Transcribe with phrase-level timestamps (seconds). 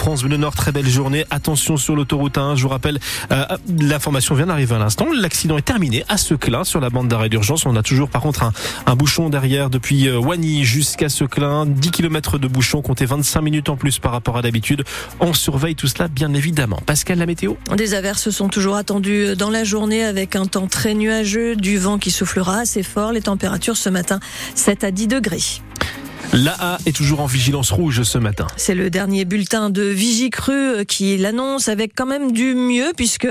[0.00, 1.26] France Bleu Nord, très belle journée.
[1.28, 2.56] Attention sur l'autoroute 1.
[2.56, 2.98] Je vous rappelle,
[3.32, 3.44] euh,
[3.82, 5.06] l'information vient d'arriver à l'instant.
[5.12, 7.66] L'accident est terminé à Seclin sur la bande d'arrêt d'urgence.
[7.66, 8.50] On a toujours par contre
[8.86, 11.66] un, bouchon derrière depuis euh, Wany jusqu'à Seclin.
[11.66, 14.84] 10 km de bouchon, comptez 25 minutes en plus par rapport à d'habitude.
[15.20, 16.80] On surveille tout cela bien évidemment.
[16.86, 20.94] Pascal, la météo Des averses sont toujours attendues dans la journée avec un temps très
[20.94, 23.12] nuageux, du vent qui soufflera assez fort.
[23.12, 24.18] Les températures ce matin
[24.54, 25.60] 7 à 10 degrés.
[26.32, 28.46] L'AA est toujours en vigilance rouge ce matin.
[28.56, 33.26] C'est le dernier bulletin de Vigicru euh, qui l'annonce avec quand même du mieux puisque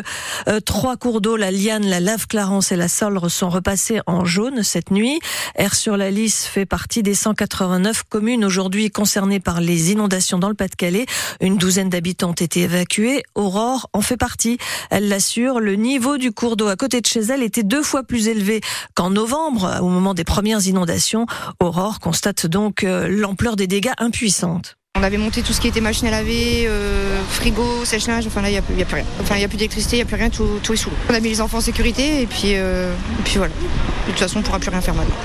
[0.47, 4.25] euh, trois cours d'eau, la Liane, la Lave Clarence et la Solre sont repassés en
[4.25, 5.19] jaune cette nuit.
[5.55, 10.49] Air sur la Lys fait partie des 189 communes aujourd'hui concernées par les inondations dans
[10.49, 11.05] le Pas-de-Calais.
[11.39, 13.23] Une douzaine d'habitants ont été évacués.
[13.33, 14.57] Aurore en fait partie.
[14.89, 18.03] Elle l'assure, le niveau du cours d'eau à côté de chez elle était deux fois
[18.03, 18.59] plus élevé
[18.93, 21.25] qu'en novembre au moment des premières inondations.
[21.61, 24.75] Aurore constate donc l'ampleur des dégâts impuissante.
[24.97, 28.49] On avait monté tout ce qui était machine à laver, euh, frigo, sèche-linge, enfin là
[28.49, 29.05] il n'y a, a, plus rien.
[29.21, 30.89] Enfin il n'y a plus d'électricité, il n'y a plus rien, tout, tout, est sous
[30.89, 30.95] l'eau.
[31.09, 33.53] On a mis les enfants en sécurité et puis, euh, et puis voilà.
[33.53, 35.15] De toute façon on ne pourra plus rien faire maintenant.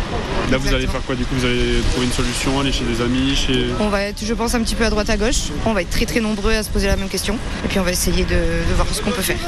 [0.51, 1.35] Là vous allez faire quoi du coup?
[1.37, 3.67] Vous allez trouver une solution, aller chez des amis chez...
[3.81, 5.49] On va être, je pense, un petit peu à droite à gauche.
[5.65, 7.37] On va être très très nombreux à se poser la même question.
[7.65, 9.39] Et puis on va essayer de, de voir ce qu'on peut faire.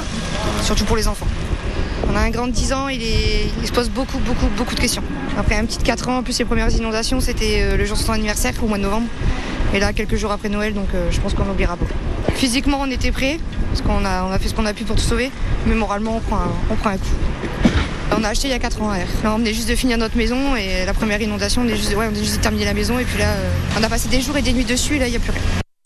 [0.62, 1.28] Surtout pour les enfants.
[2.16, 5.02] On a un grand de 10 ans, il, se pose beaucoup, beaucoup, beaucoup de questions.
[5.38, 8.02] Après un petit de 4 ans, en plus les premières inondations, c'était le jour de
[8.02, 9.06] son anniversaire au mois de novembre.
[9.74, 11.92] Et là, quelques jours après Noël, donc euh, je pense qu'on oubliera beaucoup.
[12.34, 15.30] Physiquement, on était prêts, parce qu'on a, fait ce qu'on a pu pour tout sauver,
[15.66, 17.08] mais moralement, on prend un, un coup.
[18.16, 19.08] On a acheté il y a 4 ans à R.
[19.26, 22.08] On venait juste de finir notre maison et la première inondation, on est juste, ouais,
[22.14, 24.42] juste de terminer la maison et puis là, euh, on a passé des jours et
[24.42, 25.42] des nuits dessus et là, il n'y a plus rien.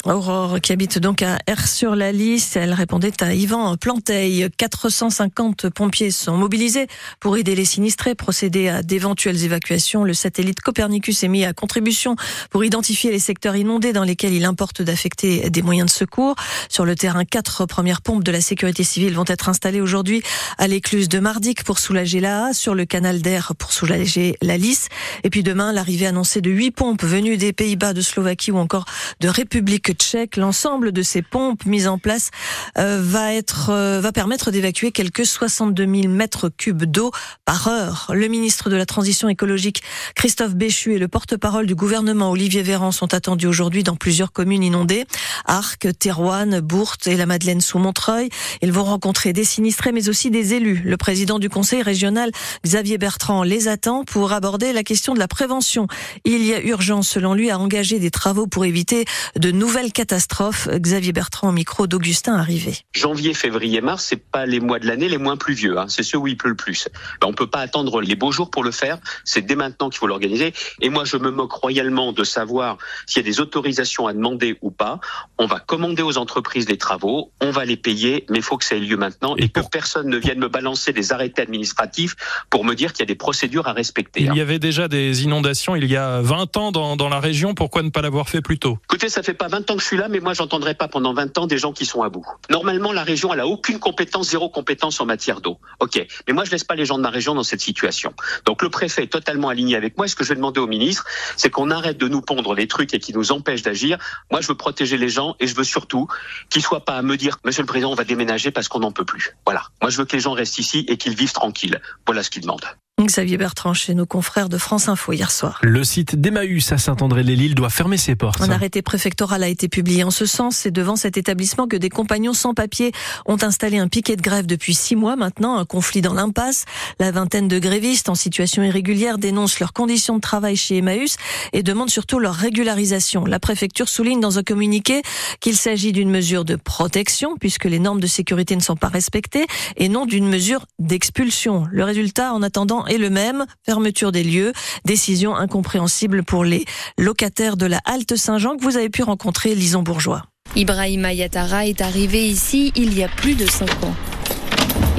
[0.06, 4.48] Aurore, qui habite donc à R-sur-la-Lys, elle répondait à Yvan Planteil.
[4.56, 6.86] 450 pompiers sont mobilisés
[7.20, 10.02] pour aider les sinistrés, procéder à d'éventuelles évacuations.
[10.02, 12.16] Le satellite Copernicus est mis à contribution
[12.48, 16.34] pour identifier les secteurs inondés dans lesquels il importe d'affecter des moyens de secours.
[16.70, 20.22] Sur le terrain, quatre premières pompes de la sécurité civile vont être installées aujourd'hui
[20.56, 24.88] à l'écluse de Mardic pour soulager la sur le canal d'Air pour soulager la Lys.
[25.24, 28.86] Et puis demain, l'arrivée annoncée de huit pompes venues des Pays-Bas, de Slovaquie ou encore
[29.20, 30.36] de République tchèque.
[30.36, 32.30] L'ensemble de ces pompes mises en place
[32.78, 37.10] euh, va être euh, va permettre d'évacuer quelques 62 000 mètres cubes d'eau
[37.44, 38.10] par heure.
[38.14, 39.82] Le ministre de la Transition écologique
[40.14, 44.62] Christophe Béchu et le porte-parole du gouvernement Olivier Véran sont attendus aujourd'hui dans plusieurs communes
[44.62, 45.04] inondées
[45.46, 48.28] Arc, Thérouanne, Bourte et la Madeleine sous Montreuil.
[48.62, 50.82] Ils vont rencontrer des sinistrés mais aussi des élus.
[50.84, 52.30] Le président du conseil régional
[52.64, 55.86] Xavier Bertrand les attend pour aborder la question de la prévention.
[56.24, 59.04] Il y a urgence selon lui à engager des travaux pour éviter
[59.36, 60.68] de nouvelles catastrophe.
[60.68, 62.76] Xavier Bertrand au micro d'Augustin Arrivé.
[62.92, 65.78] Janvier, février, mars, c'est pas les mois de l'année les moins pluvieux.
[65.78, 65.86] Hein.
[65.88, 66.88] C'est ceux où il pleut le plus.
[67.20, 68.98] Ben, on peut pas attendre les beaux jours pour le faire.
[69.24, 70.52] C'est dès maintenant qu'il faut l'organiser.
[70.80, 72.76] Et moi, je me moque royalement de savoir
[73.06, 75.00] s'il y a des autorisations à demander ou pas.
[75.38, 78.64] On va commander aux entreprises les travaux, on va les payer, mais il faut que
[78.64, 79.64] ça ait lieu maintenant et, et pour...
[79.64, 82.16] que personne ne vienne me balancer des arrêtés administratifs
[82.50, 84.20] pour me dire qu'il y a des procédures à respecter.
[84.20, 87.54] Il y avait déjà des inondations il y a 20 ans dans, dans la région.
[87.54, 88.78] Pourquoi ne pas l'avoir fait plus tôt?
[88.84, 91.12] Écoutez, ça fait pas 20 ans que je suis là, mais moi, j'entendrai pas pendant
[91.12, 92.26] 20 ans des gens qui sont à bout.
[92.50, 95.58] Normalement, la région, elle a aucune compétence, zéro compétence en matière d'eau.
[95.80, 98.14] Ok, mais moi, je laisse pas les gens de ma région dans cette situation.
[98.46, 100.08] Donc, le préfet est totalement aligné avec moi.
[100.08, 101.04] Ce que je vais demander au ministre,
[101.36, 103.98] c'est qu'on arrête de nous pondre les trucs et qui nous empêchent d'agir.
[104.30, 106.08] Moi, je veux protéger les gens et je veux surtout
[106.48, 108.92] qu'ils soient pas à me dire, Monsieur le Président, on va déménager parce qu'on n'en
[108.92, 109.36] peut plus.
[109.44, 109.62] Voilà.
[109.80, 111.80] Moi, je veux que les gens restent ici et qu'ils vivent tranquilles.
[112.06, 112.66] Voilà ce qu'ils demandent.
[113.06, 115.58] Xavier Bertrand chez nos confrères de France Info hier soir.
[115.62, 118.40] Le site d'Emmaüs à Saint-André-les-Lilles doit fermer ses portes.
[118.40, 120.56] Un arrêté préfectoral a été publié en ce sens.
[120.56, 122.92] C'est devant cet établissement que des compagnons sans papier
[123.26, 126.64] ont installé un piquet de grève depuis six mois maintenant, un conflit dans l'impasse.
[126.98, 131.16] La vingtaine de grévistes en situation irrégulière dénoncent leurs conditions de travail chez Emmaüs
[131.52, 133.24] et demandent surtout leur régularisation.
[133.24, 135.02] La préfecture souligne dans un communiqué
[135.40, 139.46] qu'il s'agit d'une mesure de protection puisque les normes de sécurité ne sont pas respectées
[139.76, 141.66] et non d'une mesure d'expulsion.
[141.70, 144.52] Le résultat, en attendant, est le même, fermeture des lieux,
[144.84, 146.64] décision incompréhensible pour les
[146.98, 150.24] locataires de la Halte Saint-Jean que vous avez pu rencontrer, Lison Bourgeois.
[150.56, 153.94] Ibrahima Yatara est arrivé ici il y a plus de 5 ans.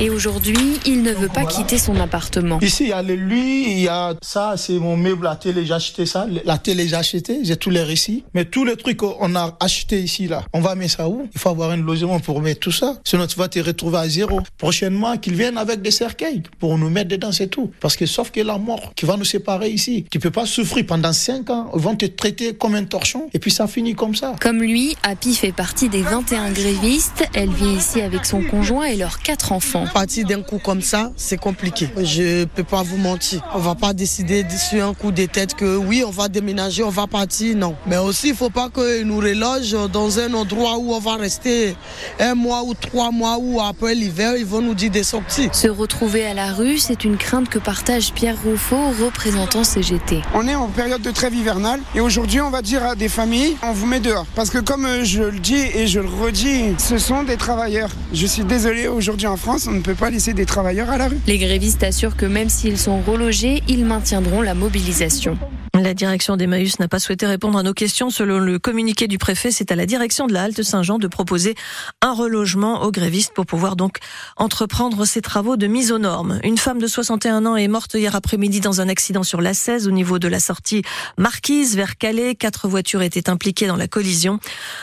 [0.01, 2.59] Et aujourd'hui, il ne veut pas quitter son appartement.
[2.59, 5.63] Ici, il y a le lui, il y a ça, c'est mon meuble, la télé,
[5.63, 6.25] j'ai acheté ça.
[6.43, 8.23] La télé, j'ai acheté, j'ai tous les récits.
[8.33, 11.29] Mais tous les trucs qu'on a acheté ici, là, on va mettre ça où?
[11.31, 12.97] Il faut avoir un logement pour mettre tout ça.
[13.03, 14.41] Sinon, tu vas te retrouver à zéro.
[14.57, 17.69] Prochainement, qu'ils viennent avec des cercueils pour nous mettre dedans, c'est tout.
[17.79, 20.83] Parce que sauf que la mort qui va nous séparer ici, tu peux pas souffrir
[20.87, 24.15] pendant 5 ans, ils vont te traiter comme un torchon et puis ça finit comme
[24.15, 24.33] ça.
[24.41, 27.23] Comme lui, Happy fait partie des 21 grévistes.
[27.35, 29.85] Elle vit ici avec son conjoint et leurs quatre enfants.
[29.93, 31.89] Partir d'un coup comme ça, c'est compliqué.
[32.01, 33.41] Je peux pas vous mentir.
[33.53, 36.89] On va pas décider sur un coup de tête que oui, on va déménager, on
[36.89, 37.75] va partir, non.
[37.85, 41.75] Mais aussi, il faut pas qu'ils nous relogent dans un endroit où on va rester
[42.19, 45.49] un mois ou trois mois ou après l'hiver, ils vont nous dire des sorties.
[45.51, 50.21] Se retrouver à la rue, c'est une crainte que partage Pierre Rouffaut, représentant CGT.
[50.33, 53.57] On est en période de trêve hivernale et aujourd'hui, on va dire à des familles,
[53.61, 54.25] on vous met dehors.
[54.35, 57.89] Parce que comme je le dis et je le redis, ce sont des travailleurs.
[58.13, 61.07] Je suis désolé, aujourd'hui en France, on ne peut pas laisser des travailleurs à la
[61.07, 61.19] rue.
[61.27, 65.37] Les grévistes assurent que même s'ils sont relogés, ils maintiendront la mobilisation.
[65.73, 68.09] La direction d'Emmaüs n'a pas souhaité répondre à nos questions.
[68.09, 71.55] Selon le communiqué du préfet, c'est à la direction de la Halte Saint-Jean de proposer
[72.01, 73.97] un relogement aux grévistes pour pouvoir donc
[74.35, 76.39] entreprendre ces travaux de mise aux normes.
[76.43, 79.87] Une femme de 61 ans est morte hier après-midi dans un accident sur la 16
[79.87, 80.83] au niveau de la sortie
[81.17, 82.35] Marquise vers Calais.
[82.35, 84.39] Quatre voitures étaient impliquées dans la collision.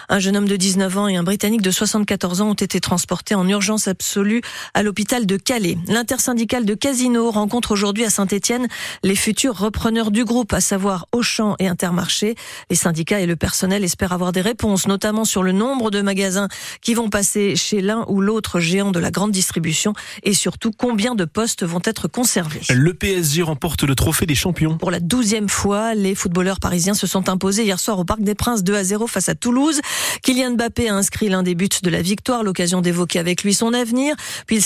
[0.08, 3.34] Un jeune homme de 19 ans et un Britannique de 74 ans ont été transportés
[3.34, 4.40] en urgence absolue
[4.78, 5.76] à l'hôpital de Calais.
[5.88, 8.68] L'intersyndicale de Casino rencontre aujourd'hui à Saint-Etienne
[9.02, 12.36] les futurs repreneurs du groupe, à savoir Auchan et Intermarché.
[12.70, 16.46] Les syndicats et le personnel espèrent avoir des réponses, notamment sur le nombre de magasins
[16.80, 21.16] qui vont passer chez l'un ou l'autre géant de la grande distribution et surtout combien
[21.16, 22.60] de postes vont être conservés.
[22.70, 24.78] Le PSG remporte le trophée des champions.
[24.78, 28.36] Pour la douzième fois, les footballeurs parisiens se sont imposés hier soir au Parc des
[28.36, 29.80] Princes 2 à 0 face à Toulouse.
[30.22, 33.74] Kylian Mbappé a inscrit l'un des buts de la victoire, l'occasion d'évoquer avec lui son
[33.74, 34.14] avenir,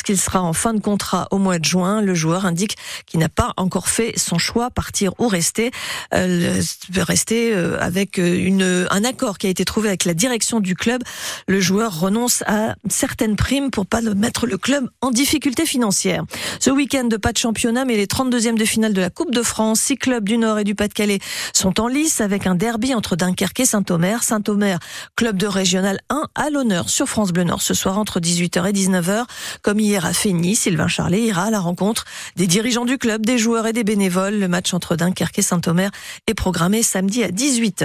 [0.02, 2.02] puisqu'il sera en fin de contrat au mois de juin.
[2.02, 2.76] Le joueur indique
[3.06, 5.70] qu'il n'a pas encore fait son choix, partir ou rester.
[6.12, 6.60] Euh,
[6.96, 11.02] rester euh, avec une, un accord qui a été trouvé avec la direction du club.
[11.46, 16.24] Le joueur renonce à certaines primes pour pas mettre le club en difficulté financière.
[16.58, 19.80] Ce week-end, pas de championnat, mais les 32e de finale de la Coupe de France,
[19.80, 21.20] six clubs du Nord et du Pas-de-Calais
[21.52, 24.22] sont en lice avec un derby entre Dunkerque et Saint-Omer.
[24.24, 24.78] Saint-Omer,
[25.14, 28.72] club de régional 1 à l'honneur sur France Bleu Nord ce soir entre 18h et
[28.72, 29.24] 19h.
[29.62, 32.06] Comme hier à Fény, Sylvain Charlet ira à la rencontre
[32.36, 34.38] des dirigeants du club, des joueurs et des bénévoles.
[34.38, 35.90] Le match entre Dunkerque et Saint-Omer
[36.26, 37.80] est programmé samedi à 18h.